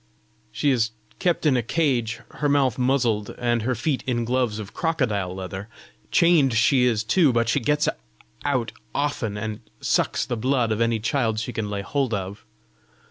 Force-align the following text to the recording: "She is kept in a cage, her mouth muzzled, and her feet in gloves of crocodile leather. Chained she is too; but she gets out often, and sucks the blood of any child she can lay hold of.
"She 0.51 0.71
is 0.71 0.89
kept 1.19 1.45
in 1.45 1.55
a 1.55 1.61
cage, 1.61 2.21
her 2.31 2.49
mouth 2.49 2.79
muzzled, 2.79 3.35
and 3.37 3.61
her 3.61 3.75
feet 3.75 4.03
in 4.07 4.25
gloves 4.25 4.57
of 4.57 4.73
crocodile 4.73 5.35
leather. 5.35 5.69
Chained 6.09 6.55
she 6.55 6.85
is 6.85 7.03
too; 7.03 7.31
but 7.31 7.47
she 7.47 7.59
gets 7.59 7.87
out 8.43 8.71
often, 8.95 9.37
and 9.37 9.59
sucks 9.79 10.25
the 10.25 10.35
blood 10.37 10.71
of 10.71 10.81
any 10.81 10.99
child 10.99 11.39
she 11.39 11.53
can 11.53 11.69
lay 11.69 11.83
hold 11.83 12.15
of. 12.15 12.47